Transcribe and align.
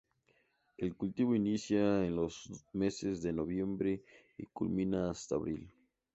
El 0.79 0.95
cultivo 0.95 1.35
inicia 1.35 2.03
en 2.03 2.15
los 2.15 2.49
meses 2.73 3.21
de 3.21 3.33
noviembre 3.33 4.01
y 4.35 4.47
culmina 4.47 5.11
hasta 5.11 5.35
abril. 5.35 5.69